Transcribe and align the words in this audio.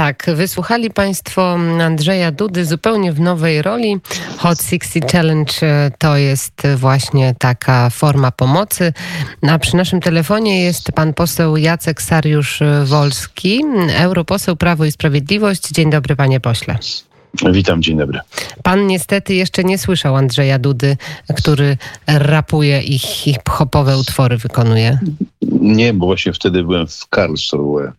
Tak, 0.00 0.26
wysłuchali 0.34 0.90
Państwo 0.90 1.58
Andrzeja 1.82 2.32
Dudy 2.32 2.64
zupełnie 2.64 3.12
w 3.12 3.20
nowej 3.20 3.62
roli. 3.62 4.00
Hot 4.38 4.62
60 4.62 5.12
Challenge 5.12 5.52
e, 5.62 5.90
to 5.98 6.16
jest 6.16 6.62
właśnie 6.76 7.34
taka 7.38 7.90
forma 7.90 8.30
pomocy. 8.30 8.92
A 9.48 9.58
przy 9.58 9.76
naszym 9.76 10.00
telefonie 10.00 10.62
jest 10.64 10.92
pan 10.92 11.14
poseł 11.14 11.56
Jacek 11.56 12.02
Sariusz-Wolski, 12.02 13.60
europoseł 13.96 14.56
Prawo 14.56 14.84
i 14.84 14.92
Sprawiedliwość. 14.92 15.68
Dzień 15.70 15.90
dobry, 15.90 16.16
panie 16.16 16.40
pośle. 16.40 16.78
Witam, 17.52 17.82
dzień 17.82 17.98
dobry. 17.98 18.20
Pan 18.62 18.86
niestety 18.86 19.34
jeszcze 19.34 19.64
nie 19.64 19.78
słyszał 19.78 20.16
Andrzeja 20.16 20.58
Dudy, 20.58 20.96
który 21.36 21.76
rapuje 22.06 22.82
i 22.82 22.98
hip-hopowe 22.98 23.98
utwory 23.98 24.36
wykonuje. 24.36 24.98
Nie, 25.60 25.94
bo 25.94 26.06
właśnie 26.06 26.32
wtedy 26.32 26.62
byłem 26.62 26.86
w 26.86 27.08
Karlsruhe. 27.08 27.92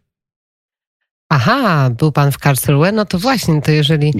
Aha, 1.34 1.90
był 2.00 2.12
pan 2.12 2.32
w 2.32 2.38
Karlsruhe, 2.38 2.92
no 2.92 3.06
to 3.06 3.20
właśnie, 3.20 3.62
to 3.62 3.72
jeżeli... 3.72 4.14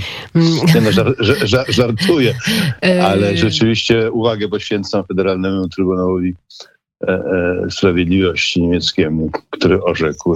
Nie 0.76 0.82
no, 0.82 0.92
żar, 0.92 1.16
żar, 1.20 1.66
żartuję, 1.70 2.34
ale 3.08 3.38
rzeczywiście 3.38 4.12
uwagę 4.12 4.48
poświęcam 4.48 5.04
Federalnemu 5.08 5.70
Trybunałowi 5.70 6.36
e, 7.02 7.08
e, 7.08 7.72
Sprawiedliwości 7.72 8.62
niemieckiemu, 8.62 9.32
który 9.50 9.84
orzekł 9.84 10.36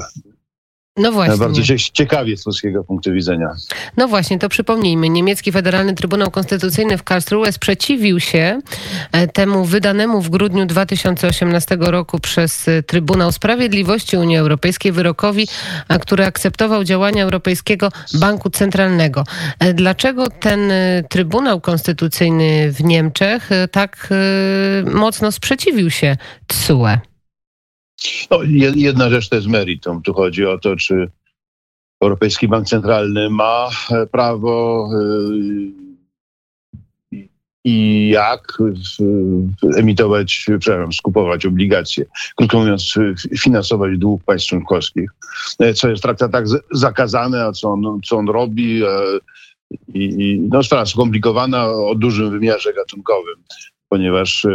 no 0.98 1.12
właśnie. 1.12 1.38
Bardzo 1.38 1.62
ciekawie 1.94 2.38
z 2.38 2.44
polskiego 2.44 2.84
punktu 2.84 3.14
widzenia. 3.14 3.50
No 3.98 4.08
właśnie, 4.08 4.40
to 4.40 4.50
przypomnijmy. 4.50 5.10
Niemiecki 5.10 5.52
Federalny 5.52 5.94
Trybunał 5.94 6.32
Konstytucyjny 6.32 6.98
w 6.98 7.04
Karlsruhe 7.04 7.52
sprzeciwił 7.52 8.20
się 8.20 8.60
e, 9.12 9.28
temu 9.28 9.66
wydanemu 9.66 10.22
w 10.22 10.30
grudniu 10.30 10.66
2018 10.66 11.78
roku 11.80 12.20
przez 12.20 12.68
e, 12.68 12.84
Trybunał 12.84 13.32
Sprawiedliwości 13.32 14.18
Unii 14.18 14.38
Europejskiej 14.38 14.92
wyrokowi, 14.92 15.48
który 16.02 16.26
akceptował 16.26 16.84
działania 16.84 17.24
Europejskiego 17.24 17.90
Banku 18.14 18.50
Centralnego. 18.50 19.24
E, 19.60 19.74
dlaczego 19.74 20.30
ten 20.30 20.72
Trybunał 21.10 21.62
Konstytucyjny 21.62 22.72
w 22.72 22.84
Niemczech 22.84 23.50
tak 23.72 24.10
mocno 24.94 25.32
sprzeciwił 25.32 25.90
się 25.90 26.18
TSUE? 26.48 27.15
No, 28.32 28.40
jedna 28.76 29.10
rzecz 29.10 29.30
to 29.30 29.36
jest 29.36 29.48
meritum. 29.48 30.02
Tu 30.02 30.14
chodzi 30.14 30.46
o 30.46 30.60
to, 30.60 30.76
czy 30.76 31.12
Europejski 32.02 32.48
Bank 32.48 32.68
Centralny 32.68 33.30
ma 33.30 33.70
e, 33.92 34.08
prawo 34.08 34.90
e, 34.94 35.96
i 37.68 38.10
jak 38.10 38.58
emitować, 39.78 40.46
przepraszam, 40.60 40.94
skupować 40.94 41.46
obligacje. 41.46 42.06
Krótko 42.36 42.60
mówiąc, 42.60 42.94
finansować 43.40 43.98
dług 43.98 44.24
państw 44.24 44.50
członkowskich. 44.50 45.10
E, 45.60 45.74
co 45.74 45.90
jest 45.90 46.02
w 46.02 46.04
traktatach 46.04 46.44
zakazane, 46.72 47.46
a 47.46 47.52
co 47.52 47.70
on, 47.70 48.00
co 48.06 48.18
on 48.18 48.30
robi. 48.30 48.82
I, 49.94 50.04
i 50.04 50.40
no, 50.52 50.64
sprawa 50.64 50.86
skomplikowana 50.86 51.68
o 51.68 51.96
dużym 51.96 52.32
wymiarze 52.32 52.74
gatunkowym, 52.74 53.36
ponieważ 53.90 54.48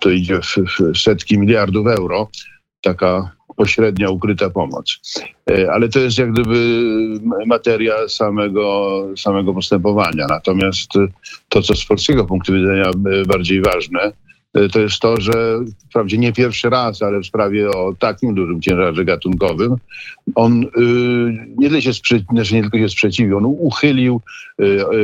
to 0.00 0.10
idzie 0.10 0.40
w 0.40 0.98
setki 0.98 1.38
miliardów 1.38 1.86
euro 1.86 2.30
taka 2.82 3.30
pośrednia, 3.56 4.10
ukryta 4.10 4.50
pomoc. 4.50 5.00
E, 5.50 5.72
ale 5.72 5.88
to 5.88 5.98
jest 5.98 6.18
jak 6.18 6.32
gdyby 6.32 6.88
materia 7.46 7.94
samego, 8.08 9.06
samego 9.16 9.54
postępowania. 9.54 10.26
Natomiast 10.28 10.90
to, 11.48 11.62
co 11.62 11.76
z 11.76 11.84
polskiego 11.84 12.24
punktu 12.24 12.52
widzenia 12.52 12.90
bardziej 13.26 13.62
ważne, 13.62 14.12
e, 14.54 14.68
to 14.68 14.80
jest 14.80 15.00
to, 15.00 15.20
że 15.20 15.58
wprawdzie 15.88 16.18
nie 16.18 16.32
pierwszy 16.32 16.70
raz, 16.70 17.02
ale 17.02 17.20
w 17.20 17.26
sprawie 17.26 17.70
o 17.70 17.94
takim 17.98 18.34
dużym 18.34 18.60
ciężarze 18.60 19.04
gatunkowym, 19.04 19.76
on 20.34 20.66
znaczy 22.32 22.54
nie 22.54 22.62
tylko 22.62 22.78
się 22.78 22.88
sprzeciwił, 22.88 23.38
on 23.38 23.44
uchylił 23.44 24.20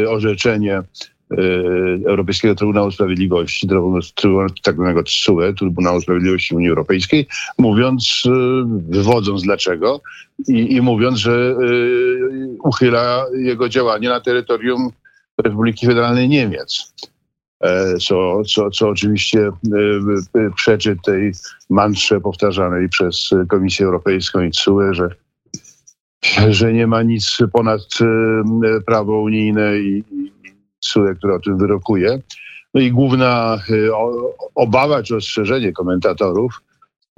orzeczenie 0.09 0.83
E, 0.83 1.18
Europejskiego 2.07 2.55
Trybunału 2.55 2.91
Sprawiedliwości, 2.91 3.69
tak 4.63 4.75
zwanego 4.75 5.03
TSUE, 5.03 5.53
Trybunału 5.59 6.01
Sprawiedliwości 6.01 6.55
Unii 6.55 6.69
Europejskiej, 6.69 7.27
mówiąc, 7.59 8.23
e, 8.27 8.31
wywodząc 8.89 9.43
dlaczego 9.43 10.01
i, 10.49 10.75
i 10.77 10.81
mówiąc, 10.81 11.19
że 11.19 11.33
e, 11.33 11.65
uchyla 12.63 13.27
jego 13.35 13.69
działanie 13.69 14.09
na 14.09 14.21
terytorium 14.21 14.91
Republiki 15.45 15.87
Federalnej 15.87 16.29
Niemiec. 16.29 16.95
Co, 18.01 18.43
co, 18.55 18.71
co 18.71 18.89
oczywiście 18.89 19.51
przeczy 20.57 20.97
tej 21.05 21.33
mantrze 21.71 22.21
powtarzanej 22.21 22.89
przez 22.89 23.31
Komisję 23.49 23.87
Europejską 23.87 24.43
i 24.43 24.51
TSUE, 24.51 24.95
że 24.95 25.09
że 26.51 26.73
nie 26.73 26.87
ma 26.87 27.03
nic 27.03 27.39
ponad 27.53 27.81
prawo 28.87 29.21
unijne 29.21 29.79
i, 29.79 30.05
TSUE, 30.81 31.15
która 31.15 31.35
o 31.35 31.41
tym 31.41 31.59
wyrokuje. 31.59 32.19
No 32.75 32.81
i 32.81 32.91
główna 32.91 33.59
e, 33.71 33.75
obawa 34.55 35.03
czy 35.03 35.17
ostrzeżenie 35.17 35.73
komentatorów 35.73 36.63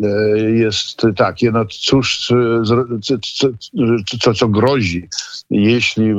e, 0.03 0.06
jest 0.41 1.03
takie, 1.16 1.50
no 1.50 1.65
cóż, 1.65 2.32
co, 4.21 4.34
co 4.34 4.48
grozi, 4.48 5.09
jeśli 5.50 6.10
e, 6.10 6.16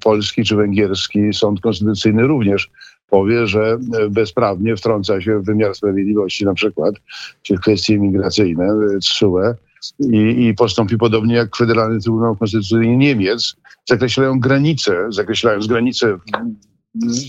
polski 0.00 0.44
czy 0.44 0.56
węgierski 0.56 1.32
sąd 1.32 1.60
konstytucyjny 1.60 2.26
również 2.26 2.70
powie, 3.08 3.46
że 3.46 3.78
bezprawnie 4.10 4.76
wtrąca 4.76 5.20
się 5.20 5.38
w 5.38 5.44
wymiar 5.44 5.74
sprawiedliwości 5.74 6.44
na 6.44 6.54
przykład, 6.54 6.94
czy 7.42 7.58
kwestie 7.58 7.98
migracyjne, 7.98 8.68
TSUE, 9.00 9.54
i, 10.00 10.46
i 10.46 10.54
postąpi 10.54 10.98
podobnie 10.98 11.34
jak 11.34 11.56
Federalny 11.56 12.00
Trybunał 12.00 12.36
Konstytucyjny 12.36 12.96
Niemiec, 12.96 13.56
zakreślają 13.88 14.40
granice, 14.40 15.06
zakreślając 15.08 15.66
granice, 15.66 16.18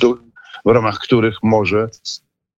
do, 0.02 0.18
w 0.66 0.70
ramach 0.70 1.00
których 1.00 1.36
może, 1.44 1.90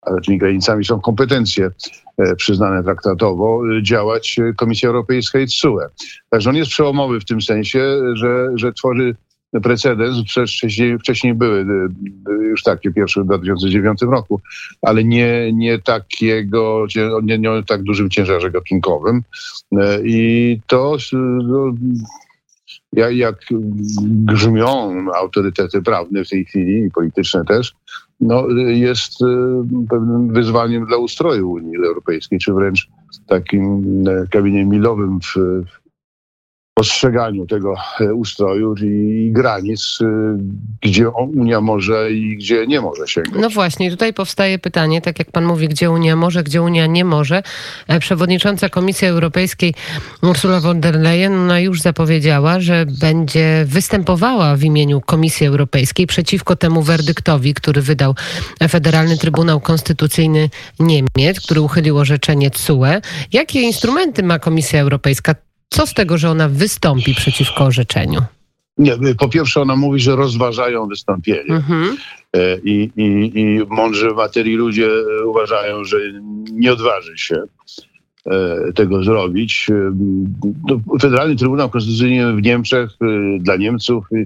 ale 0.02 0.22
tymi 0.22 0.38
granicami 0.38 0.86
są 0.86 1.02
kompetencje 1.02 1.72
e, 2.18 2.36
przyznane 2.36 2.84
traktatowo, 2.84 3.62
działać 3.82 4.40
Komisja 4.58 4.90
Europejska 4.90 5.40
i 5.40 5.48
TSUE. 5.48 5.80
Także 6.30 6.50
on 6.50 6.56
jest 6.56 6.72
przełomowy 6.72 7.20
w 7.20 7.26
tym 7.26 7.42
sensie, 7.42 7.98
że, 8.14 8.48
że 8.56 8.74
tworzy 8.74 9.16
precedens, 9.64 10.18
wcześniej, 10.20 11.00
wcześniej 11.00 11.34
były 11.34 11.66
już 12.42 12.64
takie 12.64 12.92
pierwsze 12.92 13.22
w 13.22 13.26
2009 13.26 14.02
roku, 14.02 14.42
ale 14.82 15.04
nie, 15.04 15.54
nie 15.54 15.80
takiego, 15.80 16.86
nie, 17.24 17.40
nie 17.40 17.64
tak 17.68 17.84
dużym 17.84 18.10
ciężarze 18.10 18.52
gatunkowym. 18.52 19.24
E, 19.72 20.00
I 20.04 20.62
to 20.68 20.98
no, 21.14 21.74
jak, 22.94 23.16
jak 23.16 23.36
grzmią 24.06 25.06
autorytety 25.16 25.82
prawne 25.82 26.26
w 26.26 26.30
tej 26.30 26.46
chwili 26.46 26.86
i 26.86 26.92
polityczne 26.92 27.46
też, 27.46 27.76
no, 28.22 28.48
jest 28.68 29.22
e, 29.22 29.26
pewnym 29.90 30.34
wyzwaniem 30.34 30.86
dla 30.86 30.98
ustroju 30.98 31.52
Unii 31.52 31.78
Europejskiej, 31.78 32.40
czy 32.40 32.54
wręcz 32.54 32.90
takim 33.28 33.84
e, 34.08 34.28
kamieniem 34.28 34.70
milowym 34.70 35.20
w, 35.22 35.36
postrzeganiu 36.80 37.46
tego 37.46 37.76
e, 38.00 38.14
ustroju 38.14 38.76
i 38.76 39.32
granic, 39.32 40.00
e, 40.02 40.06
gdzie 40.82 41.10
Unia 41.10 41.62
może 41.62 42.12
i 42.12 42.38
gdzie 42.38 42.68
nie 42.68 42.82
może 42.82 43.08
sięgać. 43.08 43.34
No 43.42 43.50
właśnie, 43.50 43.92
tutaj 43.92 44.14
powstaje 44.14 44.60
pytanie, 44.60 45.02
tak 45.02 45.20
jak 45.20 45.32
pan 45.32 45.46
mówi, 45.46 45.68
gdzie 45.68 45.92
Unia 45.92 46.16
może, 46.16 46.44
gdzie 46.44 46.62
Unia 46.62 46.88
nie 46.88 47.06
może. 47.06 47.44
E, 47.88 48.00
przewodnicząca 48.00 48.70
Komisji 48.70 49.08
Europejskiej 49.08 49.74
Ursula 50.22 50.60
von 50.60 50.82
der 50.82 50.96
Leyen 51.00 51.34
ona 51.34 51.60
już 51.60 51.82
zapowiedziała, 51.82 52.60
że 52.60 52.86
będzie 53.02 53.66
występowała 53.68 54.56
w 54.56 54.64
imieniu 54.64 55.02
Komisji 55.02 55.48
Europejskiej 55.48 56.08
przeciwko 56.08 56.56
temu 56.56 56.82
werdyktowi, 56.82 57.54
który 57.54 57.82
wydał 57.82 58.16
Federalny 58.70 59.18
Trybunał 59.18 59.60
Konstytucyjny 59.60 60.50
Niemiec, 60.80 61.40
który 61.46 61.62
uchylił 61.62 61.98
orzeczenie 61.98 62.52
TSUE. 62.52 63.02
Jakie 63.34 63.62
instrumenty 63.62 64.24
ma 64.24 64.40
Komisja 64.40 64.82
Europejska? 64.82 65.49
Co 65.70 65.88
z 65.88 65.94
tego, 65.94 66.18
że 66.18 66.30
ona 66.30 66.50
wystąpi 66.50 67.16
przeciwko 67.16 67.66
orzeczeniu? 67.66 68.22
Nie, 68.78 68.98
po 69.20 69.30
pierwsze 69.30 69.62
ona 69.62 69.76
mówi, 69.76 70.00
że 70.00 70.16
rozważają 70.16 70.88
wystąpienie. 70.88 71.56
Mhm. 71.56 71.98
E, 72.36 72.58
I, 72.64 72.92
i, 72.96 73.32
I 73.40 73.60
mądrzy 73.70 74.10
materii 74.10 74.56
ludzie 74.56 74.90
uważają, 75.26 75.84
że 75.84 75.98
nie 76.52 76.74
odważy 76.74 77.18
się 77.18 77.44
e, 78.26 78.74
tego 78.76 79.04
zrobić. 79.04 79.68
E, 79.70 79.74
no, 80.68 81.00
Federalny 81.02 81.36
Trybunał 81.36 81.70
Konstytucyjny 81.70 82.34
w 82.34 82.42
Niemczech 82.42 82.90
dla 83.40 83.56
Niemców 83.56 84.06
i, 84.12 84.26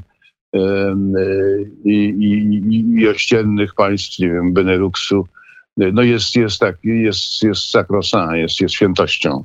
i, 1.85 1.93
i, 1.93 3.01
i 3.01 3.07
ościennych 3.07 3.75
państw, 3.75 4.19
nie 4.19 4.27
wiem, 4.27 4.53
Beneluxu, 4.53 5.27
no 5.77 6.01
jest, 6.01 6.35
jest 6.35 6.59
tak, 6.59 6.77
jest, 6.83 7.43
jest 7.43 7.69
sakrosan, 7.69 8.35
jest, 8.35 8.61
jest 8.61 8.75
świętością. 8.75 9.43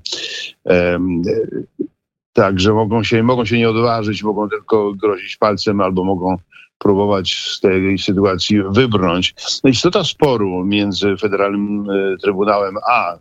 Także 2.32 2.72
mogą 2.72 3.04
się, 3.04 3.22
mogą 3.22 3.44
się 3.44 3.58
nie 3.58 3.70
odważyć, 3.70 4.22
mogą 4.22 4.48
tylko 4.48 4.94
grozić 4.94 5.36
palcem 5.36 5.80
albo 5.80 6.04
mogą 6.04 6.36
próbować 6.78 7.34
z 7.34 7.60
tej 7.60 7.98
sytuacji 7.98 8.62
wybrnąć. 8.70 9.34
No 9.64 9.70
istota 9.70 10.04
sporu 10.04 10.64
między 10.64 11.16
Federalnym 11.16 11.90
e, 11.90 12.16
Trybunałem 12.22 12.75
a 12.90 13.19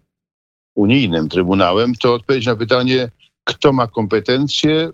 Unijnym 0.76 1.30
Trybunałem 1.30 1.96
to 1.96 2.14
odpowiedź 2.14 2.46
na 2.46 2.56
pytanie, 2.56 3.10
kto 3.44 3.74
ma 3.74 3.88
kompetencje, 3.88 4.92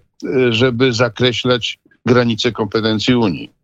żeby 0.49 0.93
zakreślać 0.93 1.79
granice 2.05 2.51
kompetencji 2.51 3.15
Unii. 3.15 3.62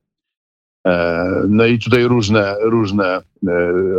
No 1.49 1.65
i 1.65 1.79
tutaj 1.79 2.03
różne, 2.03 2.55
różne 2.61 3.21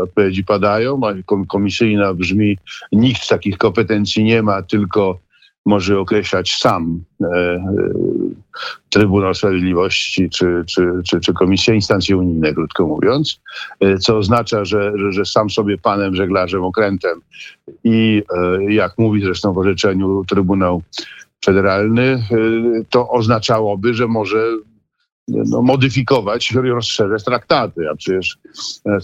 odpowiedzi 0.03 0.45
padają. 0.45 1.01
Komisyjna 1.49 2.15
brzmi, 2.15 2.59
nikt 2.93 3.29
takich 3.29 3.59
kompetencji 3.59 4.25
nie 4.25 4.43
ma, 4.43 4.63
tylko 4.63 5.19
może 5.67 5.99
określać 5.99 6.57
sam 6.57 7.05
e, 7.21 7.27
e, 7.27 7.63
Trybunał 8.89 9.35
Sprawiedliwości 9.35 10.31
czy, 10.31 10.65
czy, 10.67 10.91
czy, 11.09 11.21
czy 11.21 11.33
Komisja 11.33 11.75
Instancji 11.75 12.15
Unijne, 12.15 12.55
krótko 12.55 12.87
mówiąc, 12.87 13.41
e, 13.81 13.99
co 13.99 14.19
oznacza, 14.19 14.65
że, 14.65 14.93
że, 14.97 15.13
że 15.13 15.25
sam 15.25 15.51
sobie 15.51 15.79
panem 15.79 16.15
żeglarzem 16.15 16.65
okrętem 16.65 17.21
i 17.85 18.23
jak 18.69 18.99
mówi 18.99 19.23
zresztą 19.23 19.53
w 19.53 19.59
orzeczeniu 19.59 20.25
Trybunał 20.29 20.83
Federalny, 21.45 22.23
to 22.91 23.09
oznaczałoby, 23.09 23.95
że 23.95 24.07
może 24.07 24.47
no, 25.29 25.63
modyfikować, 25.63 26.53
rozszerzać 26.53 27.25
traktaty, 27.25 27.91
a 27.93 27.97
przecież 27.97 28.39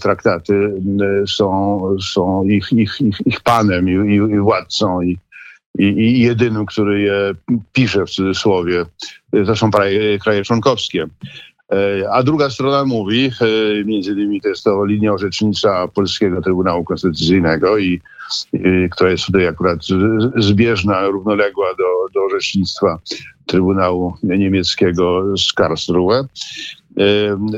traktaty 0.01 0.73
są, 1.27 1.81
są 2.13 2.43
ich, 2.43 2.73
ich, 2.73 3.01
ich, 3.01 3.17
ich 3.25 3.41
panem 3.41 3.89
i, 3.89 4.15
i 4.15 4.39
władcą 4.39 5.01
i, 5.01 5.17
i, 5.79 5.83
i 5.83 6.19
jedynym, 6.19 6.65
który 6.65 7.01
je 7.01 7.33
pisze 7.73 8.05
w 8.05 8.09
cudzysłowie, 8.09 8.85
to 9.45 9.55
są 9.55 9.71
kraje, 9.71 10.19
kraje 10.19 10.43
członkowskie. 10.43 11.07
E, 11.71 12.09
a 12.11 12.23
druga 12.23 12.49
strona 12.49 12.85
mówi, 12.85 13.31
e, 13.41 13.83
między 13.85 14.11
innymi 14.11 14.41
to 14.41 14.49
jest 14.49 14.63
to 14.63 14.85
linia 14.85 15.13
orzecznicza 15.13 15.87
Polskiego 15.87 16.41
Trybunału 16.41 16.83
Konstytucyjnego, 16.83 17.77
i, 17.77 18.01
i 18.53 18.89
która 18.91 19.09
jest 19.09 19.25
tutaj 19.25 19.47
akurat 19.47 19.79
zbieżna, 20.35 21.07
równoległa 21.07 21.67
do, 21.77 21.83
do 22.13 22.25
orzecznictwa 22.25 22.99
Trybunału 23.45 24.13
Niemieckiego 24.23 25.37
z 25.37 25.53
Karlsruhe, 25.53 26.27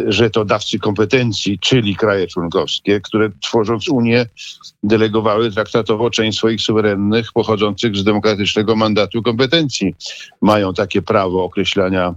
że 0.08 0.30
to 0.30 0.46
dawcy 0.46 0.80
kompetencji, 0.80 1.60
czyli 1.60 1.96
kraje 1.96 2.28
członkowskie, 2.28 3.02
które 3.02 3.30
tworząc 3.42 3.90
Unię 3.90 4.26
delegowały 4.84 5.52
traktatowo 5.52 6.10
część 6.10 6.38
swoich 6.38 6.62
suwerennych 6.62 7.32
pochodzących 7.34 7.96
z 7.96 8.04
demokratycznego 8.04 8.76
mandatu 8.76 9.24
kompetencji. 9.24 9.96
Mają 10.42 10.74
takie 10.74 11.02
prawo 11.02 11.44
określania 11.44 12.16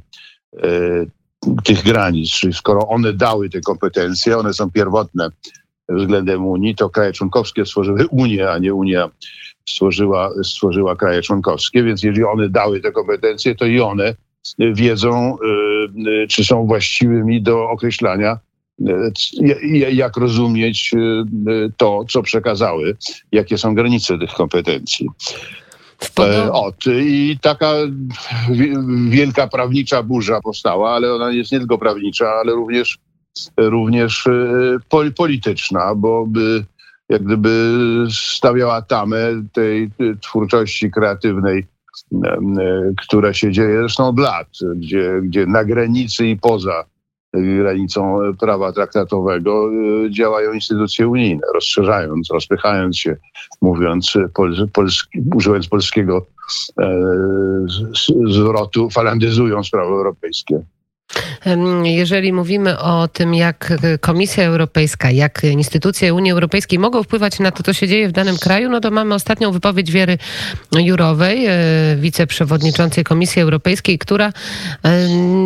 e, 0.56 1.06
tych 1.65 1.83
granic, 1.83 2.31
czyli 2.31 2.53
skoro 2.53 2.89
one 2.89 3.12
dały 3.12 3.50
te 3.50 3.61
kompetencje, 3.61 4.39
one 4.39 4.53
są 4.53 4.71
pierwotne 4.71 5.29
względem 5.89 6.47
Unii, 6.47 6.75
to 6.75 6.91
kraje 6.91 7.12
członkowskie 7.12 7.67
stworzyły 7.67 8.06
Unię, 8.11 8.50
a 8.50 8.59
nie 8.59 8.75
Unia 8.75 9.11
stworzyła, 9.69 10.31
stworzyła 10.44 10.97
kraje 10.97 11.23
członkowskie, 11.23 11.83
więc 11.83 12.03
jeżeli 12.03 12.25
one 12.25 12.49
dały 12.49 12.81
te 12.81 12.93
kompetencje, 12.93 13.55
to 13.55 13.67
i 13.67 13.81
one 13.81 14.15
wiedzą, 14.59 15.37
y, 15.37 16.11
y, 16.11 16.29
czy 16.29 16.44
są 16.44 16.67
właściwymi 16.67 17.43
do 17.43 17.71
określania, 17.71 18.39
y, 18.81 19.91
jak 19.93 20.17
rozumieć 20.17 20.94
to, 21.77 22.05
co 22.09 22.23
przekazały, 22.23 22.97
jakie 23.33 23.59
są 23.59 23.75
granice 23.75 24.19
tych 24.19 24.31
kompetencji. 24.31 25.09
E, 26.20 26.52
Od. 26.52 26.87
I 26.87 27.38
taka 27.43 27.72
wielka 29.08 29.46
prawnicza 29.46 30.02
burza 30.02 30.40
powstała, 30.40 30.90
ale 30.90 31.14
ona 31.14 31.31
jest 31.31 31.52
nie 31.52 31.58
tylko 31.58 31.78
prawnicza, 31.78 32.28
ale 32.28 32.52
również, 32.52 32.99
również 33.56 34.28
polityczna, 35.16 35.94
bo 35.94 36.26
by 36.26 36.64
jak 37.08 37.22
gdyby 37.22 37.76
stawiała 38.10 38.82
tamę 38.82 39.19
tej 39.52 39.90
twórczości 40.20 40.90
kreatywnej 40.90 41.66
która 43.06 43.32
się 43.32 43.52
dzieje 43.52 43.78
zresztą 43.78 44.08
od 44.08 44.19
lat, 44.19 44.48
gdzie, 44.76 45.20
gdzie 45.22 45.46
na 45.46 45.64
granicy 45.64 46.26
i 46.26 46.37
poza 46.37 46.84
granicą 47.34 48.19
prawa 48.40 48.73
traktatowego 48.73 49.70
e, 50.06 50.11
działają 50.11 50.52
instytucje 50.52 51.08
unijne, 51.08 51.43
rozszerzając, 51.55 52.31
rozpychając 52.31 52.99
się, 52.99 53.17
mówiąc, 53.62 54.14
pol, 54.34 54.69
polski, 54.73 55.23
używając 55.34 55.69
polskiego 55.69 56.26
e, 56.81 57.05
zwrotu, 58.26 58.90
falandyzując 58.90 59.70
prawo 59.70 59.90
europejskie. 59.90 60.62
Jeżeli 61.85 62.32
mówimy 62.32 62.79
o 62.79 63.09
tym, 63.09 63.35
jak 63.35 63.73
Komisja 64.00 64.44
Europejska, 64.44 65.11
jak 65.11 65.44
instytucje 65.44 66.14
Unii 66.14 66.32
Europejskiej 66.32 66.79
mogą 66.79 67.03
wpływać 67.03 67.38
na 67.38 67.50
to, 67.50 67.62
co 67.62 67.73
się 67.73 67.88
dzieje 67.88 68.09
w 68.09 68.12
danym 68.12 68.37
kraju, 68.37 68.70
no 68.70 68.81
to 68.81 68.91
mamy 68.91 69.14
ostatnią 69.14 69.53
wypowiedź 69.53 69.91
Wiery 69.91 70.19
Jurowej, 70.73 71.47
e, 71.47 71.53
wiceprzewodniczącej 71.97 73.05
Komisji 73.05 73.43
Europejskiej, 73.43 73.99
która 73.99 74.32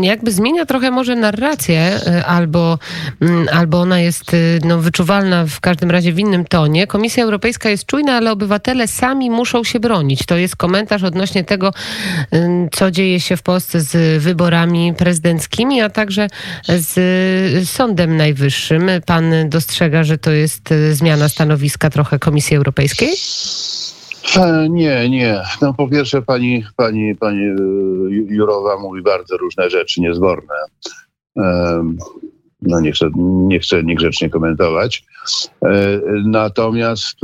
jakby 0.03 0.33
zmienia 0.33 0.67
trochę 0.67 0.91
może 0.91 1.17
narrację, 1.17 1.81
e, 1.81 2.27
albo, 2.27 2.79
mm, 3.21 3.47
albo 3.53 3.81
ona 3.81 4.01
jest 4.01 4.35
e, 4.35 4.37
no, 4.65 4.79
wyczuwalna 4.79 5.47
w 5.47 5.61
każdym 5.61 5.91
razie 5.91 6.13
w 6.13 6.19
innym 6.19 6.45
tonie. 6.45 6.87
Komisja 6.87 7.25
Europejska 7.25 7.71
jest 7.71 7.87
czujna, 7.87 8.17
ale 8.17 8.33
obywatele 8.33 8.89
sami 8.89 9.31
muszą 9.31 9.65
się 9.65 9.81
bronić. 9.81 10.27
To 10.27 10.37
jest 10.37 10.57
komentarz 10.57 11.03
odnośnie 11.03 11.45
tego, 11.45 11.73
co 12.73 12.91
dzieje 12.91 13.21
się 13.21 13.37
w 13.37 13.43
Polsce 13.43 13.81
z 13.81 14.23
wyborami 14.23 14.95
prezydenckimi, 14.95 15.56
a 15.85 15.91
także 15.91 16.29
z 16.69 17.69
Sądem 17.69 18.17
Najwyższym. 18.17 18.91
Pan 19.07 19.33
dostrzega, 19.49 20.05
że 20.05 20.19
to 20.19 20.31
jest 20.31 20.75
zmiana 20.93 21.29
stanowiska 21.29 21.91
trochę 21.91 22.19
Komisji 22.19 22.57
Europejskiej? 22.57 23.15
E, 24.35 24.69
nie, 24.71 25.09
nie. 25.09 25.43
No 25.63 25.75
po 25.75 25.89
pierwsze 25.89 26.23
pani, 26.23 26.65
pani, 26.77 27.15
pani 27.17 27.45
e, 27.45 27.55
Jurowa 28.11 28.79
mówi 28.79 29.03
bardzo 29.03 29.37
różne 29.37 29.71
rzeczy 29.71 30.01
niezborne. 30.01 30.55
No 32.63 32.81
nie 32.81 32.93
chcę, 32.93 33.11
nie 33.17 33.61
chcę 33.61 33.83
niegrzecznie 33.83 34.31
komentować. 34.31 35.05
E, 35.63 36.01
natomiast 36.25 37.17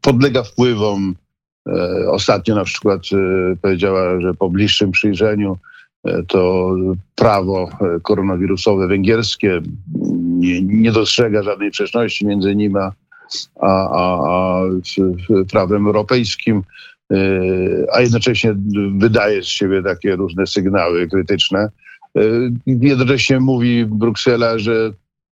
podlega 0.00 0.42
wpływom. 0.42 1.14
Ostatnio 2.10 2.54
na 2.54 2.64
przykład 2.64 3.02
powiedziała, 3.62 4.20
że 4.20 4.34
po 4.34 4.50
bliższym 4.50 4.90
przyjrzeniu 4.90 5.58
to 6.28 6.74
prawo 7.14 7.68
koronawirusowe 8.02 8.88
węgierskie 8.88 9.60
nie, 10.44 10.62
nie 10.62 10.92
dostrzega 10.92 11.42
żadnej 11.42 11.68
sprzeczności 11.68 12.26
między 12.26 12.56
nim 12.56 12.76
a, 12.76 12.92
a, 13.60 13.90
a, 14.00 14.62
prawem 15.50 15.86
europejskim, 15.86 16.62
e, 17.12 17.16
a 17.92 18.00
jednocześnie 18.00 18.54
wydaje 18.96 19.42
z 19.42 19.46
siebie 19.46 19.82
takie 19.82 20.16
różne 20.16 20.46
sygnały 20.46 21.08
krytyczne. 21.08 21.68
E, 22.16 22.20
jednocześnie 22.66 23.40
mówi 23.40 23.86
Bruksela, 23.86 24.58
że 24.58 24.92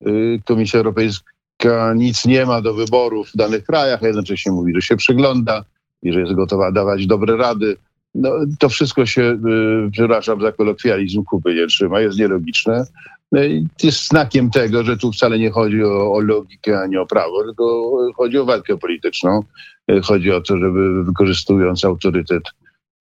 e, 0.05 0.09
Komisja 0.45 0.77
Europejska 0.77 1.93
nic 1.95 2.25
nie 2.25 2.45
ma 2.45 2.61
do 2.61 2.73
wyborów 2.73 3.29
w 3.29 3.37
danych 3.37 3.65
krajach, 3.65 4.03
a 4.03 4.07
jednocześnie 4.07 4.51
mówi, 4.51 4.73
że 4.75 4.81
się 4.81 4.95
przygląda 4.95 5.63
i 6.03 6.13
że 6.13 6.19
jest 6.19 6.33
gotowa 6.33 6.71
dawać 6.71 7.07
dobre 7.07 7.37
rady. 7.37 7.77
No, 8.15 8.29
to 8.59 8.69
wszystko 8.69 9.05
się, 9.05 9.39
przepraszam 9.91 10.41
za 10.41 10.51
kolokwializm, 10.51 11.23
kupy 11.23 11.55
nie 11.55 11.67
trzyma, 11.67 11.99
jest 12.01 12.19
nielogiczne. 12.19 12.85
No 13.31 13.41
jest 13.83 14.07
znakiem 14.07 14.49
tego, 14.49 14.83
że 14.83 14.97
tu 14.97 15.11
wcale 15.11 15.39
nie 15.39 15.51
chodzi 15.51 15.83
o, 15.83 16.13
o 16.13 16.19
logikę 16.19 16.79
ani 16.79 16.97
o 16.97 17.05
prawo, 17.05 17.43
tylko 17.43 17.91
chodzi 18.15 18.37
o 18.37 18.45
walkę 18.45 18.77
polityczną. 18.77 19.43
Chodzi 20.03 20.31
o 20.31 20.41
to, 20.41 20.57
żeby 20.57 21.03
wykorzystując 21.03 21.85
autorytet 21.85 22.43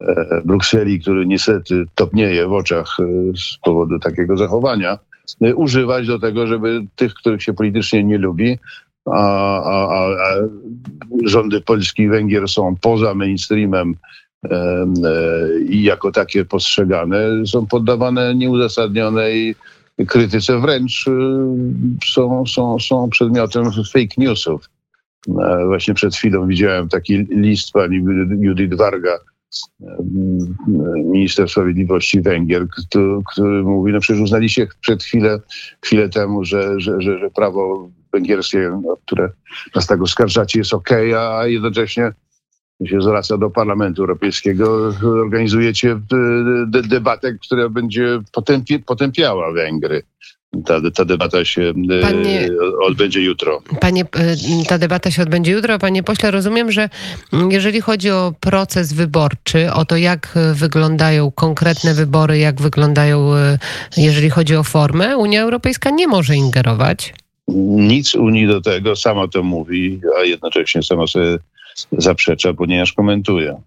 e, 0.00 0.42
Brukseli, 0.44 1.00
który 1.00 1.26
niestety 1.26 1.84
topnieje 1.94 2.48
w 2.48 2.52
oczach 2.52 2.96
e, 3.00 3.04
z 3.36 3.58
powodu 3.64 3.98
takiego 3.98 4.36
zachowania, 4.36 4.98
e, 5.42 5.54
używać 5.54 6.06
do 6.06 6.18
tego, 6.18 6.46
żeby 6.46 6.86
tych, 6.96 7.14
których 7.14 7.42
się 7.42 7.52
politycznie 7.52 8.04
nie 8.04 8.18
lubi, 8.18 8.58
a, 9.06 9.62
a, 9.62 9.88
a 9.88 10.34
rządy 11.24 11.60
Polski 11.60 12.02
i 12.02 12.08
Węgier 12.08 12.48
są 12.48 12.74
poza 12.80 13.14
mainstreamem 13.14 13.94
i 15.68 15.82
jako 15.82 16.12
takie 16.12 16.44
postrzegane, 16.44 17.46
są 17.46 17.66
poddawane 17.66 18.34
nieuzasadnionej 18.34 19.54
krytyce 20.06 20.60
wręcz 20.60 21.06
y, 21.06 21.10
są, 22.06 22.46
są, 22.46 22.78
są 22.78 23.10
przedmiotem 23.10 23.64
fake 23.72 24.14
newsów. 24.16 24.70
E, 25.28 25.66
właśnie 25.66 25.94
przed 25.94 26.14
chwilą 26.14 26.46
widziałem 26.46 26.88
taki 26.88 27.16
list 27.16 27.72
pani 27.72 27.96
Judith 28.40 28.76
Warga, 28.76 29.18
e, 29.82 29.86
minister 31.04 31.48
sprawiedliwości 31.48 32.20
Węgier, 32.20 32.66
który, 32.68 33.20
który 33.32 33.62
mówi, 33.62 33.92
no 33.92 34.00
przecież 34.00 34.22
uznaliście 34.22 34.66
przed 34.80 35.02
chwilę, 35.02 35.40
chwilę 35.84 36.08
temu, 36.08 36.44
że, 36.44 36.80
że, 36.80 37.00
że, 37.00 37.18
że 37.18 37.30
prawo 37.30 37.90
węgierskie, 38.12 38.70
no, 38.82 38.96
które 39.06 39.30
nas 39.74 39.86
tak 39.86 40.02
oskarżacie, 40.02 40.58
jest 40.58 40.74
ok, 40.74 40.90
a 41.18 41.46
jednocześnie 41.46 42.12
się 42.86 43.00
zwraca 43.02 43.38
do 43.38 43.50
Parlamentu 43.50 44.02
Europejskiego, 44.02 44.92
organizujecie 45.24 45.90
e, 45.90 46.82
debatę, 46.88 47.32
która 47.32 47.68
będzie 47.68 48.20
potępi 48.32 48.78
potępiała 48.78 49.52
Węgry. 49.52 50.02
ta, 50.64 50.80
ta 50.94 51.04
debata 51.04 51.44
się 51.44 51.62
e, 51.90 52.02
panie, 52.02 52.48
odbędzie 52.82 53.20
jutro. 53.22 53.62
Panie, 53.80 54.02
e, 54.02 54.64
ta 54.68 54.78
debata 54.78 55.10
się 55.10 55.22
odbędzie 55.22 55.52
jutro. 55.52 55.78
Panie 55.78 56.02
pośle, 56.02 56.30
rozumiem, 56.30 56.72
że 56.72 56.88
jeżeli 57.50 57.80
chodzi 57.80 58.10
o 58.10 58.34
proces 58.40 58.92
wyborczy, 58.92 59.72
o 59.72 59.84
to 59.84 59.96
jak 59.96 60.38
wyglądają 60.54 61.30
konkretne 61.30 61.94
wybory, 61.94 62.38
jak 62.38 62.60
wyglądają, 62.60 63.30
jeżeli 63.96 64.30
chodzi 64.30 64.56
o 64.56 64.64
formę, 64.64 65.16
Unia 65.16 65.42
Europejska 65.42 65.90
nie 65.90 66.08
może 66.08 66.36
ingerować. 66.36 67.14
Nic 67.48 68.14
Unii 68.14 68.46
do 68.46 68.60
tego, 68.60 68.96
sama 68.96 69.28
to 69.28 69.42
mówi, 69.42 70.00
a 70.20 70.24
jednocześnie 70.24 70.82
sama 70.82 71.06
sobie 71.06 71.38
zaprzecza, 71.92 72.54
ponieważ 72.54 72.92
komentuje. 72.92 73.60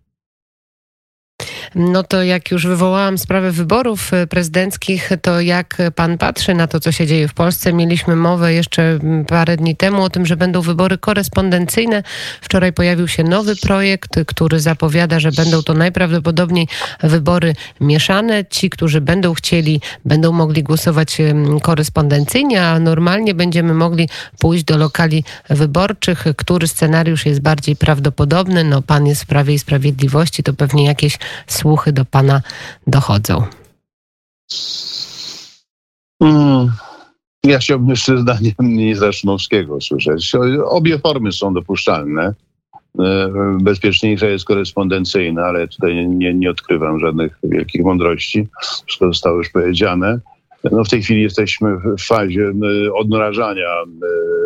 No 1.76 2.04
to 2.04 2.24
jak 2.24 2.52
już 2.52 2.68
wywołałam 2.68 3.18
sprawę 3.18 3.52
wyborów 3.52 4.14
e, 4.14 4.28
prezydenckich, 4.28 5.10
to 5.22 5.42
jak 5.42 5.78
pan 5.96 6.18
patrzy 6.18 6.54
na 6.54 6.68
to, 6.68 6.80
co 6.80 6.92
się 6.92 7.08
dzieje 7.08 7.28
w 7.28 7.34
Polsce? 7.34 7.74
Mieliśmy 7.74 8.16
mowę 8.16 8.54
jeszcze 8.54 9.00
parę 9.28 9.58
dni 9.58 9.76
temu 9.76 10.04
o 10.04 10.10
tym, 10.10 10.26
że 10.26 10.38
będą 10.38 10.62
wybory 10.62 10.98
korespondencyjne. 10.98 12.04
Wczoraj 12.42 12.74
pojawił 12.74 13.08
się 13.08 13.24
nowy 13.24 13.56
projekt, 13.56 14.20
który 14.28 14.60
zapowiada, 14.60 15.20
że 15.20 15.32
będą 15.32 15.64
to 15.64 15.74
najprawdopodobniej 15.74 16.68
wybory 17.04 17.54
mieszane. 17.82 18.46
Ci, 18.46 18.70
którzy 18.70 19.02
będą 19.02 19.34
chcieli, 19.34 19.82
będą 20.06 20.32
mogli 20.32 20.64
głosować 20.64 21.18
korespondencyjnie, 21.62 22.64
a 22.64 22.80
normalnie 22.80 23.34
będziemy 23.34 23.74
mogli 23.74 24.10
pójść 24.40 24.64
do 24.64 24.78
lokali 24.78 25.24
wyborczych. 25.50 26.26
Który 26.38 26.68
scenariusz 26.68 27.26
jest 27.26 27.42
bardziej 27.42 27.76
prawdopodobny? 27.76 28.64
No, 28.64 28.82
pan 28.82 29.08
jest 29.08 29.24
w 29.24 29.26
Prawie 29.26 29.54
i 29.54 29.60
Sprawiedliwości, 29.60 30.44
to 30.44 30.54
pewnie 30.54 30.86
jakieś 30.86 31.18
słuchy 31.58 31.92
do 31.92 32.06
Pana 32.06 32.42
dochodzą? 32.88 33.44
Hmm. 36.24 36.72
Ja 37.44 37.60
chciałbym 37.60 37.90
jeszcze 37.90 38.18
zdanie 38.18 38.52
ministra 38.60 39.12
Szumowskiego 39.12 39.82
słyszeć. 39.82 40.36
Obie 40.66 41.00
formy 41.00 41.32
są 41.32 41.54
dopuszczalne. 41.54 42.34
E, 43.00 43.30
bezpieczniejsza 43.62 44.28
jest 44.28 44.46
korespondencyjna, 44.46 45.42
ale 45.42 45.68
tutaj 45.68 46.08
nie, 46.08 46.34
nie 46.34 46.50
odkrywam 46.50 47.00
żadnych 47.00 47.40
wielkich 47.44 47.84
mądrości. 47.84 48.48
Wszystko 48.86 49.08
zostało 49.08 49.38
już 49.38 49.50
powiedziane. 49.50 50.20
No 50.72 50.84
w 50.84 50.90
tej 50.90 51.04
chwili 51.04 51.22
jesteśmy 51.22 51.78
w 51.78 52.02
fazie 52.02 52.52
e, 52.88 52.94
odmrażania 52.94 53.68
e, 53.68 53.86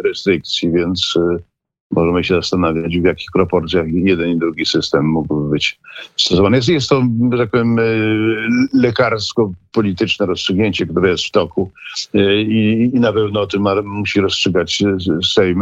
restrykcji, 0.03 0.71
więc 0.71 1.13
możemy 1.91 2.23
się 2.23 2.35
zastanawiać, 2.35 2.99
w 2.99 3.03
jakich 3.03 3.31
proporcjach 3.33 3.87
jeden 3.91 4.29
i 4.29 4.37
drugi 4.37 4.65
system 4.65 5.05
mógłby 5.05 5.49
być 5.49 5.79
stosowany. 6.17 6.57
Jest, 6.57 6.69
jest 6.69 6.89
to, 6.89 7.03
że 7.31 7.37
tak 7.37 7.49
powiem, 7.49 7.79
e, 7.79 7.83
lekarsko-polityczne 8.73 10.25
rozstrzygnięcie, 10.25 10.85
które 10.85 11.09
jest 11.09 11.25
w 11.25 11.31
toku 11.31 11.71
e, 12.13 12.41
i, 12.41 12.91
i 12.95 12.99
na 12.99 13.13
pewno 13.13 13.41
o 13.41 13.47
tym 13.47 13.65
musi 13.83 14.21
rozstrzygać 14.21 14.83
Sejm 15.33 15.61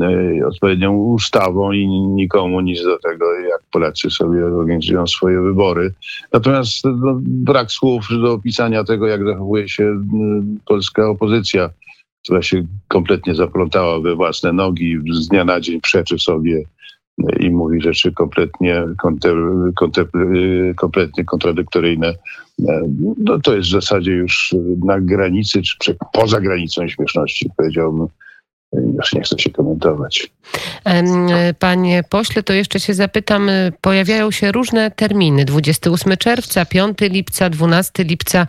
e, 0.00 0.46
odpowiednią 0.46 0.96
ustawą 0.96 1.72
i 1.72 1.88
nikomu 1.88 2.60
nic 2.60 2.84
do 2.84 2.98
tego, 2.98 3.40
jak 3.40 3.60
Polacy 3.72 4.10
sobie 4.10 4.46
organizują 4.46 5.06
swoje 5.06 5.40
wybory. 5.40 5.92
Natomiast 6.32 6.84
no, 6.84 7.18
brak 7.22 7.72
słów 7.72 8.06
do 8.22 8.32
opisania 8.32 8.84
tego, 8.84 9.06
jak 9.06 9.24
zachowuje 9.24 9.68
się 9.68 10.00
polska 10.66 11.08
opozycja 11.08 11.70
która 12.22 12.42
się 12.42 12.66
kompletnie 12.88 13.34
zaplątała 13.34 14.00
we 14.00 14.14
własne 14.14 14.52
nogi, 14.52 14.98
z 15.12 15.28
dnia 15.28 15.44
na 15.44 15.60
dzień 15.60 15.80
przeczy 15.80 16.18
sobie 16.18 16.62
i 17.40 17.50
mówi 17.50 17.80
rzeczy 17.80 18.12
kompletnie, 18.12 18.84
kompletnie 20.76 21.24
kontradyktoryjne. 21.24 22.14
No, 23.18 23.38
to 23.38 23.56
jest 23.56 23.68
w 23.68 23.72
zasadzie 23.72 24.12
już 24.12 24.54
na 24.84 25.00
granicy, 25.00 25.62
czy 25.78 25.96
poza 26.12 26.40
granicą 26.40 26.88
śmieszności, 26.88 27.50
powiedziałbym. 27.56 28.06
Już 28.72 29.12
nie 29.12 29.20
chcę 29.20 29.38
się 29.38 29.50
komentować. 29.50 30.30
Panie 31.58 32.04
pośle, 32.10 32.42
to 32.42 32.52
jeszcze 32.52 32.80
się 32.80 32.94
zapytam. 32.94 33.50
Pojawiają 33.80 34.30
się 34.30 34.52
różne 34.52 34.90
terminy. 34.90 35.44
28 35.44 36.16
czerwca, 36.16 36.64
5 36.64 36.98
lipca, 37.00 37.50
12 37.50 38.04
lipca. 38.04 38.46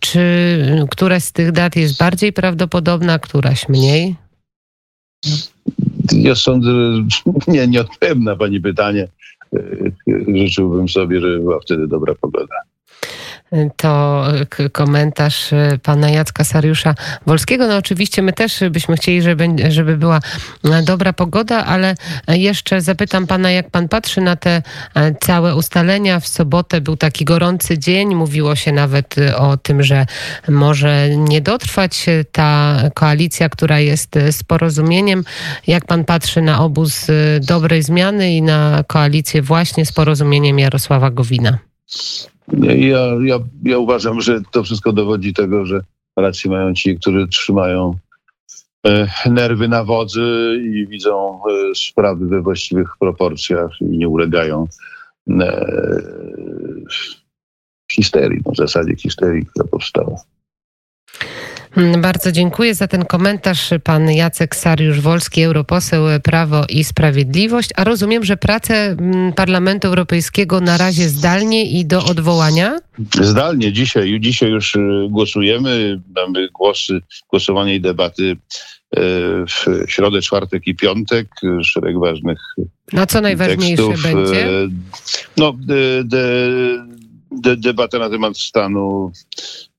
Czy 0.00 0.86
któraś 0.90 1.24
z 1.24 1.32
tych 1.32 1.52
dat 1.52 1.76
jest 1.76 1.98
bardziej 1.98 2.32
prawdopodobna, 2.32 3.18
któraś 3.18 3.68
mniej? 3.68 4.16
Ja 6.12 6.34
sądzę, 6.34 6.70
że 6.70 7.02
nie, 7.52 7.68
nie 7.68 7.80
odpowiem 7.80 8.24
na 8.24 8.36
Pani 8.36 8.60
pytanie. 8.60 9.08
Życzyłbym 10.34 10.88
sobie, 10.88 11.20
żeby 11.20 11.38
była 11.38 11.60
wtedy 11.60 11.86
dobra 11.88 12.14
pogoda 12.14 12.54
to 13.76 14.24
komentarz 14.72 15.52
e, 15.52 15.78
pana 15.82 16.10
Jacka 16.10 16.44
Sariusza 16.44 16.94
Wolskiego. 17.26 17.66
No 17.66 17.76
oczywiście 17.76 18.22
my 18.22 18.32
też 18.32 18.60
byśmy 18.70 18.96
chcieli, 18.96 19.22
żeby, 19.22 19.48
żeby 19.68 19.96
była 19.96 20.20
e, 20.64 20.82
dobra 20.82 21.12
pogoda, 21.12 21.64
ale 21.64 21.94
jeszcze 22.28 22.80
zapytam 22.80 23.26
pana, 23.26 23.50
jak 23.50 23.70
pan 23.70 23.88
patrzy 23.88 24.20
na 24.20 24.36
te 24.36 24.62
e, 24.94 25.14
całe 25.14 25.56
ustalenia. 25.56 26.20
W 26.20 26.28
sobotę 26.28 26.80
był 26.80 26.96
taki 26.96 27.24
gorący 27.24 27.78
dzień, 27.78 28.14
mówiło 28.14 28.56
się 28.56 28.72
nawet 28.72 29.16
o 29.36 29.56
tym, 29.56 29.82
że 29.82 30.06
może 30.48 31.08
nie 31.16 31.40
dotrwać 31.40 32.06
ta 32.32 32.80
koalicja, 32.94 33.48
która 33.48 33.80
jest 33.80 34.14
z 34.30 34.42
porozumieniem. 34.42 35.24
Jak 35.66 35.84
pan 35.84 36.04
patrzy 36.04 36.42
na 36.42 36.60
obóz 36.60 37.06
dobrej 37.40 37.82
zmiany 37.82 38.32
i 38.32 38.42
na 38.42 38.84
koalicję 38.86 39.42
właśnie 39.42 39.86
z 39.86 39.92
porozumieniem 39.92 40.58
Jarosława 40.58 41.10
Gowina? 41.10 41.58
Ja, 42.52 42.72
ja, 43.20 43.38
ja 43.64 43.78
uważam, 43.78 44.20
że 44.20 44.40
to 44.50 44.62
wszystko 44.62 44.92
dowodzi 44.92 45.34
tego, 45.34 45.66
że 45.66 45.80
rację 46.16 46.50
mają 46.50 46.74
ci, 46.74 46.96
którzy 46.96 47.28
trzymają 47.28 47.94
e, 48.86 49.08
nerwy 49.30 49.68
na 49.68 49.84
wodzy 49.84 50.56
i 50.62 50.86
widzą 50.86 51.40
e, 51.50 51.74
sprawy 51.74 52.26
we 52.26 52.42
właściwych 52.42 52.88
proporcjach 52.98 53.70
i 53.80 53.84
nie 53.84 54.08
ulegają 54.08 54.66
e, 55.40 55.66
histerii, 57.92 58.40
no 58.46 58.52
w 58.52 58.56
zasadzie 58.56 58.96
histerii, 58.96 59.46
która 59.46 59.68
powstała. 59.68 60.16
Mm, 61.76 62.00
bardzo 62.00 62.32
dziękuję 62.32 62.74
za 62.74 62.88
ten 62.88 63.04
komentarz. 63.04 63.70
Pan 63.84 64.10
Jacek 64.10 64.56
Sariusz-Wolski, 64.56 65.44
europoseł 65.44 66.04
Prawo 66.22 66.64
i 66.68 66.84
Sprawiedliwość. 66.84 67.70
A 67.76 67.84
rozumiem, 67.84 68.24
że 68.24 68.36
pracę 68.36 68.74
mm, 68.74 69.32
Parlamentu 69.32 69.88
Europejskiego 69.88 70.60
na 70.60 70.76
razie 70.78 71.08
zdalnie 71.08 71.70
i 71.70 71.86
do 71.86 72.04
odwołania? 72.04 72.78
Zdalnie. 73.20 73.72
Dzisiaj, 73.72 74.20
dzisiaj 74.20 74.50
już 74.50 74.74
y, 74.74 74.80
głosujemy. 75.10 76.00
Mamy 76.16 76.48
głosy, 76.48 77.00
głosowanie 77.30 77.74
i 77.74 77.80
debaty 77.80 78.22
y, 78.22 78.36
w 79.46 79.66
środę, 79.86 80.20
czwartek 80.20 80.66
i 80.66 80.74
piątek. 80.74 81.28
Szereg 81.62 81.98
ważnych 81.98 82.38
No 82.92 83.06
co 83.06 83.20
najważniejsze 83.20 83.88
tekstów. 83.88 84.02
będzie? 84.02 84.46
No, 85.36 85.52
de, 85.52 86.04
de, 86.04 86.26
de, 87.30 87.56
debata 87.56 87.98
na 87.98 88.10
temat 88.10 88.38
stanu 88.38 89.12
e, 89.12 89.69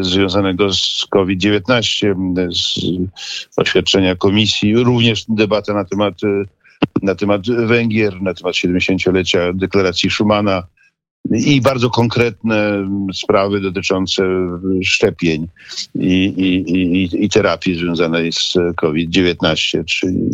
związanego 0.00 0.72
z 0.72 1.06
COVID-19, 1.10 2.14
z 2.52 2.78
oświadczenia 3.56 4.16
komisji, 4.16 4.76
również 4.76 5.24
debata 5.28 5.74
na 5.74 5.84
temat, 5.84 6.14
e, 6.24 6.44
na 7.02 7.14
temat 7.14 7.46
Węgier, 7.46 8.22
na 8.22 8.34
temat 8.34 8.54
70-lecia 8.54 9.52
deklaracji 9.52 10.10
Schumana, 10.10 10.62
i 11.30 11.60
bardzo 11.60 11.90
konkretne 11.90 12.88
sprawy 13.14 13.60
dotyczące 13.60 14.22
szczepień 14.84 15.48
i, 15.94 16.24
i, 16.24 16.72
i, 16.72 17.24
i 17.24 17.28
terapii 17.28 17.74
związanej 17.74 18.32
z 18.32 18.54
COVID-19, 18.76 19.84
czyli 19.84 20.30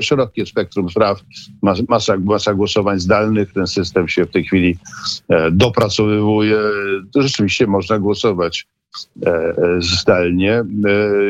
szerokie 0.00 0.46
spektrum 0.46 0.90
spraw, 0.90 1.20
masa, 1.62 2.16
masa 2.18 2.54
głosowań 2.54 3.00
zdalnych. 3.00 3.52
Ten 3.52 3.66
system 3.66 4.08
się 4.08 4.24
w 4.24 4.30
tej 4.30 4.44
chwili 4.44 4.76
e, 5.28 5.50
dopracowywuje. 5.50 6.58
Rzeczywiście 7.16 7.66
można 7.66 7.98
głosować 7.98 8.66
e, 9.26 9.54
zdalnie, 9.78 10.52
e, 10.52 10.64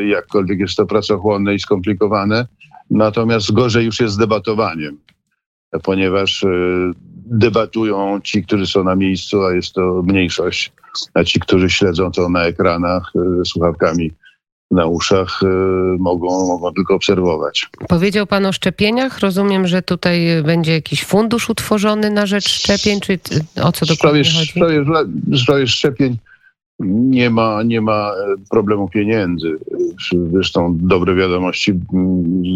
jakkolwiek 0.07 0.59
jest 0.59 0.75
to 0.75 0.85
pracochłonne 0.85 1.55
i 1.55 1.59
skomplikowane. 1.59 2.47
Natomiast 2.89 3.51
gorzej 3.51 3.85
już 3.85 3.99
jest 3.99 4.13
z 4.13 4.17
debatowaniem, 4.17 4.97
ponieważ 5.83 6.45
debatują 7.31 8.19
ci, 8.23 8.43
którzy 8.43 8.67
są 8.67 8.83
na 8.83 8.95
miejscu, 8.95 9.43
a 9.43 9.53
jest 9.53 9.73
to 9.73 10.03
mniejszość, 10.03 10.71
a 11.13 11.23
ci, 11.23 11.39
którzy 11.39 11.69
śledzą 11.69 12.11
to 12.11 12.29
na 12.29 12.43
ekranach 12.43 13.11
e, 13.15 13.37
ze 13.37 13.45
słuchawkami 13.45 14.11
na 14.71 14.85
uszach, 14.85 15.39
e, 15.43 15.47
mogą, 15.99 16.47
mogą 16.47 16.73
tylko 16.73 16.95
obserwować. 16.95 17.67
Powiedział 17.89 18.27
Pan 18.27 18.45
o 18.45 18.51
szczepieniach. 18.51 19.19
Rozumiem, 19.19 19.67
że 19.67 19.81
tutaj 19.81 20.43
będzie 20.45 20.71
jakiś 20.71 21.05
fundusz 21.05 21.49
utworzony 21.49 22.11
na 22.11 22.25
rzecz 22.25 22.49
szczepień, 22.49 22.99
czy 22.99 23.19
o 23.63 23.71
co 23.71 23.85
dokładnie 23.85 24.23
sprawie, 24.25 24.85
chodzi? 24.85 25.11
W 25.27 25.39
sprawie 25.39 25.67
szczepień 25.67 26.17
nie 26.79 27.29
ma, 27.29 27.63
nie 27.63 27.81
ma 27.81 28.11
e, 28.11 28.35
problemu 28.49 28.89
pieniędzy. 28.89 29.57
Zresztą 30.31 30.77
dobre 30.81 31.15
wiadomości 31.15 31.73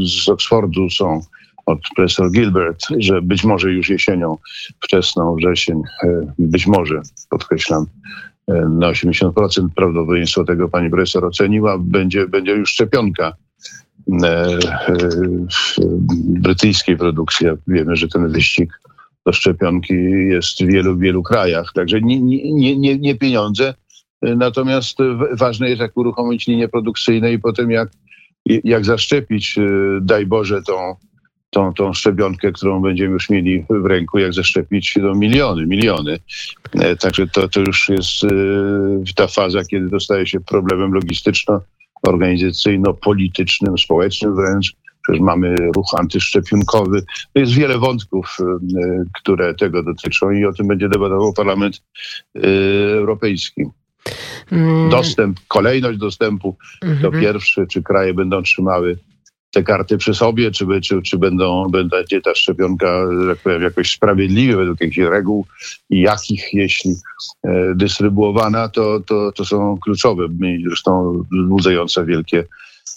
z 0.06 0.30
Oxfordu 0.30 0.90
są 0.90 1.22
od 1.66 1.80
profesor 1.96 2.32
Gilbert, 2.32 2.86
że 2.98 3.22
być 3.22 3.44
może 3.44 3.72
już 3.72 3.90
jesienią, 3.90 4.38
wczesną 4.80 5.36
wrzesień, 5.36 5.82
e, 6.04 6.34
być 6.40 6.68
może, 6.68 7.02
podkreślam, 7.30 7.86
na 8.48 8.88
80% 8.88 9.68
prawdopodobieństwo 9.76 10.44
tego 10.44 10.70
pani 10.70 10.90
profesor 10.90 11.26
oceniła, 11.26 11.78
będzie, 11.78 12.28
będzie 12.28 12.52
już 12.52 12.70
szczepionka 12.70 13.34
brytyjskiej 16.24 16.98
produkcji. 16.98 17.48
Wiemy, 17.68 17.96
że 17.96 18.08
ten 18.08 18.32
wyścig 18.32 18.80
do 19.26 19.34
szczepionki 19.34 19.94
jest 20.30 20.64
w 20.64 20.68
wielu, 20.68 20.98
wielu 20.98 21.24
krajach. 21.24 21.72
Także 21.76 22.02
nie, 22.02 22.20
nie, 22.22 22.78
nie, 22.78 22.98
nie 22.98 23.16
pieniądze, 23.16 23.74
natomiast 24.22 24.98
ważne 25.32 25.70
jest, 25.70 25.82
jak 25.82 25.98
uruchomić 25.98 26.48
linie 26.48 26.68
produkcyjne 26.68 27.34
i 27.34 27.40
potem 27.40 27.72
jak, 27.72 27.90
jak 28.46 28.86
zaszczepić, 28.86 29.56
daj 30.02 30.26
Boże, 30.26 30.62
tą, 30.62 30.96
tą, 31.54 31.74
tą 31.74 31.94
szczepionkę, 31.94 32.52
którą 32.52 32.82
będziemy 32.82 33.14
już 33.14 33.30
mieli 33.30 33.66
w 33.70 33.86
ręku, 33.86 34.20
jak 34.20 34.34
zaszczepić 34.34 34.96
no, 35.02 35.16
miliony, 35.16 35.66
miliony. 35.66 36.20
E, 36.80 36.96
także 36.96 37.28
to, 37.28 37.50
to 37.50 37.60
już 37.60 37.90
jest 37.90 38.24
e, 38.24 38.28
ta 39.16 39.28
faza, 39.28 39.64
kiedy 39.64 39.90
dostaje 39.90 40.28
się 40.28 40.40
problemem 40.40 40.94
logistyczno-organizacyjno-politycznym, 40.94 43.78
społecznym 43.78 44.36
wręcz. 44.36 44.74
Przecież 45.04 45.22
mamy 45.22 45.56
ruch 45.76 45.94
antyszczepionkowy. 46.00 47.02
To 47.34 47.40
jest 47.40 47.54
wiele 47.54 47.78
wątków, 47.78 48.38
e, 48.40 48.44
które 49.14 49.54
tego 49.54 49.84
dotyczą 49.84 50.32
i 50.32 50.46
o 50.46 50.54
tym 50.54 50.68
będzie 50.68 50.90
debatował 50.90 51.34
Parlament 51.34 51.82
Europejski. 52.94 53.64
Mm. 54.52 54.90
Dostęp, 54.90 55.40
kolejność 55.48 56.00
dostępu 56.00 56.58
to 56.82 56.88
mhm. 56.88 57.22
pierwszy, 57.22 57.68
czy 57.68 57.84
kraje 57.84 58.14
będą 58.14 58.42
trzymały 58.42 58.98
te 59.54 59.64
karty 59.64 59.98
przy 59.98 60.14
sobie, 60.14 60.52
czy, 60.52 60.66
czy, 60.82 61.02
czy 61.02 61.18
będą, 61.18 61.68
będzie 61.70 62.22
ta 62.22 62.36
szczepionka, 62.36 62.88
jak 63.28 63.38
powiem, 63.38 63.62
jakoś 63.62 63.92
sprawiedliwie 63.92 64.58
według 64.58 64.82
jakichś 64.82 64.98
reguł 64.98 65.46
i 65.90 66.02
jakich, 66.02 66.54
jeśli 66.54 66.96
e, 67.44 67.74
dystrybuowana, 67.76 68.70
to, 68.70 69.00
to, 69.00 69.32
to 69.32 69.46
są 69.46 69.78
kluczowe 69.78 70.28
zresztą 70.68 71.24
wzbudzające 71.32 72.06
wielkie 72.06 72.46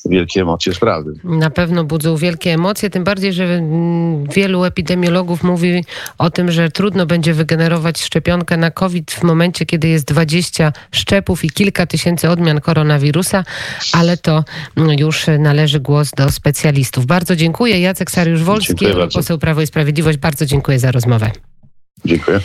wielkie 0.08 0.40
emocje 0.40 0.74
sprawy. 0.74 1.12
Na 1.24 1.50
pewno 1.50 1.84
budzą 1.84 2.16
wielkie 2.16 2.52
emocje, 2.52 2.90
tym 2.90 3.04
bardziej, 3.04 3.32
że 3.32 3.44
mm, 3.44 4.24
wielu 4.24 4.64
epidemiologów 4.64 5.42
mówi 5.42 5.84
o 6.18 6.30
tym, 6.30 6.52
że 6.52 6.70
trudno 6.70 7.06
będzie 7.06 7.34
wygenerować 7.34 8.02
szczepionkę 8.02 8.56
na 8.56 8.70
COVID 8.70 9.10
w 9.10 9.22
momencie, 9.22 9.66
kiedy 9.66 9.88
jest 9.88 10.04
20 10.04 10.72
szczepów 10.92 11.44
i 11.44 11.50
kilka 11.50 11.86
tysięcy 11.86 12.30
odmian 12.30 12.60
koronawirusa, 12.60 13.44
ale 13.92 14.16
to 14.16 14.44
mm, 14.76 14.98
już 14.98 15.26
należy 15.38 15.80
głos 15.80 16.10
do 16.10 16.30
specjalistów. 16.30 17.06
Bardzo 17.06 17.36
dziękuję. 17.36 17.80
Jacek 17.80 18.10
Sariusz-Wolski, 18.10 18.86
poseł 19.14 19.38
Prawo 19.38 19.62
i 19.62 19.66
Sprawiedliwość. 19.66 20.18
Bardzo 20.18 20.46
dziękuję 20.46 20.78
za 20.78 20.92
rozmowę. 20.92 21.30
Dziękuję. 22.04 22.40